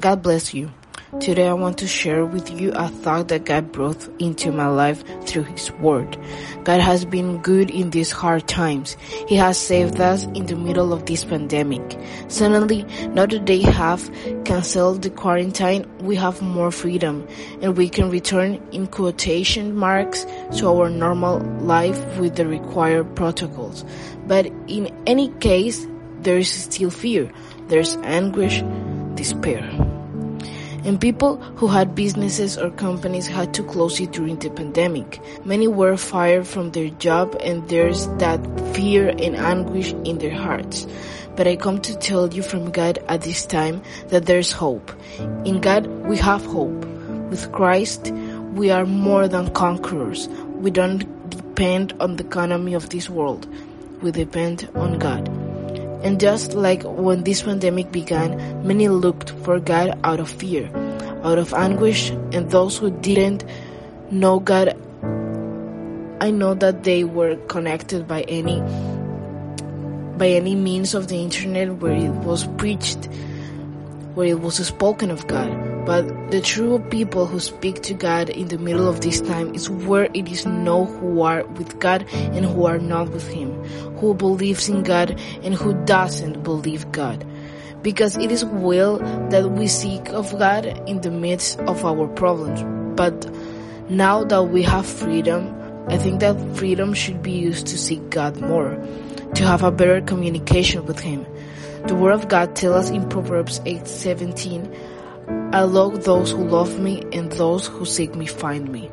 [0.00, 0.70] God bless you.
[1.20, 5.04] Today I want to share with you a thought that God brought into my life
[5.26, 6.16] through His Word.
[6.64, 8.96] God has been good in these hard times.
[9.28, 11.98] He has saved us in the middle of this pandemic.
[12.28, 14.10] Suddenly, now that they have
[14.46, 17.28] canceled the quarantine, we have more freedom
[17.60, 20.24] and we can return in quotation marks
[20.56, 23.84] to our normal life with the required protocols.
[24.26, 25.86] But in any case,
[26.22, 27.30] there is still fear.
[27.68, 28.62] There's anguish
[29.14, 29.62] despair.
[30.84, 35.20] And people who had businesses or companies had to close it during the pandemic.
[35.44, 38.40] Many were fired from their job and there's that
[38.74, 40.86] fear and anguish in their hearts.
[41.36, 44.90] But I come to tell you from God at this time that there's hope.
[45.44, 46.84] In God we have hope.
[47.30, 48.10] With Christ
[48.52, 50.28] we are more than conquerors.
[50.56, 53.46] We don't depend on the economy of this world.
[54.02, 55.31] We depend on God.
[56.02, 60.68] And just like when this pandemic began, many looked for God out of fear,
[61.22, 63.44] out of anguish, and those who didn't
[64.10, 64.76] know God,
[66.20, 68.60] I know that they were connected by any
[70.18, 73.06] by any means of the internet where it was preached,
[74.14, 75.71] where it was spoken of God.
[75.84, 79.68] But the true people who speak to God in the middle of this time is
[79.68, 83.64] where it is know who are with God and who are not with Him,
[83.98, 87.26] who believes in God and who doesn't believe God.
[87.82, 88.98] Because it is will
[89.30, 92.62] that we seek of God in the midst of our problems.
[92.96, 93.28] But
[93.90, 95.52] now that we have freedom,
[95.88, 98.78] I think that freedom should be used to seek God more,
[99.34, 101.26] to have a better communication with Him.
[101.86, 104.70] The Word of God tells us in Proverbs 8:17,
[105.52, 108.90] "I love those who love me, and those who seek me find me."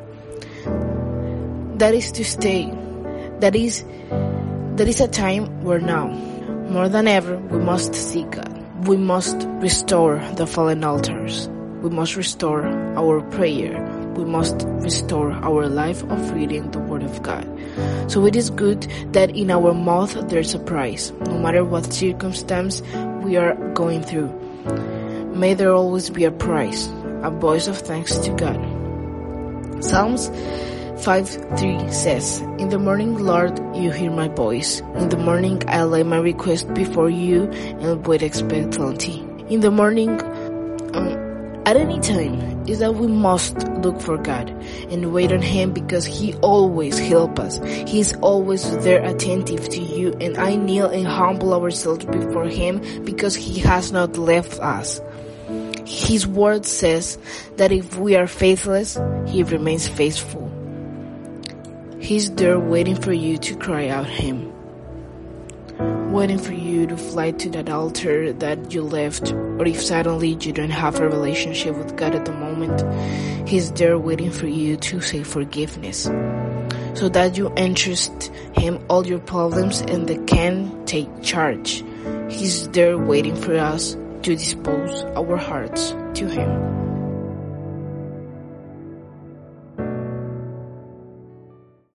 [1.78, 2.72] That is to stay.
[3.40, 3.84] That is
[4.76, 6.08] that is a time where now,
[6.70, 8.52] more than ever, we must seek God.
[8.86, 11.48] We must restore the fallen altars.
[11.82, 12.64] We must restore
[12.96, 13.76] our prayer.
[14.16, 17.48] We must restore our life of reading the Word of God.
[18.08, 22.82] So it is good that in our mouth there's a price, no matter what circumstance
[23.24, 24.28] we are going through.
[25.40, 26.88] May there always be a price,
[27.22, 28.60] a voice of thanks to God.
[29.82, 30.28] Psalms
[31.02, 31.28] 5
[31.58, 34.80] 3 says, In the morning, Lord, you hear my voice.
[34.96, 39.20] In the morning, I lay my request before you and wait expectantly.
[39.48, 40.20] In the morning,
[40.94, 41.16] um,
[41.64, 44.50] at any time, is that we must look for God
[44.90, 47.58] and wait on Him because He always help us.
[47.88, 53.04] He is always there attentive to you and I kneel and humble ourselves before Him
[53.04, 55.00] because He has not left us.
[56.10, 57.18] His word says
[57.54, 58.98] that if we are faithless,
[59.28, 60.50] He remains faithful.
[62.00, 64.50] He's there waiting for you to cry out Him.
[66.10, 70.52] Waiting for you to fly to that altar that you left, or if suddenly you
[70.52, 75.00] don't have a relationship with God at the moment, He's there waiting for you to
[75.00, 76.10] say forgiveness.
[76.98, 81.84] So that you entrust Him all your problems and they can take charge.
[82.28, 83.94] He's there waiting for us
[84.24, 86.89] to dispose our hearts 就很容。